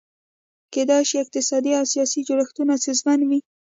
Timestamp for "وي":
3.29-3.39